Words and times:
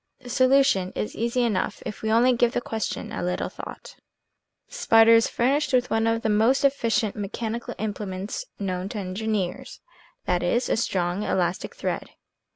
The 0.19 0.29
solution 0.31 0.91
is 0.95 1.15
easy 1.15 1.43
enough 1.43 1.83
if 1.85 2.01
we 2.01 2.11
only 2.11 2.33
give 2.33 2.53
the 2.53 2.59
question 2.59 3.11
a 3.11 3.21
little 3.21 3.49
thought. 3.49 3.97
The 4.67 4.73
spider 4.73 5.13
is 5.13 5.27
furnished 5.27 5.73
with 5.73 5.91
one 5.91 6.07
of 6.07 6.23
the 6.23 6.27
most 6.27 6.65
efficient 6.65 7.15
mechanical 7.15 7.75
implements 7.77 8.45
known 8.57 8.89
to 8.89 8.97
engineers, 8.97 9.79
viz., 10.25 10.69
a 10.69 10.75
strong 10.77 11.21
elastic 11.21 11.75
thread. 11.75 12.09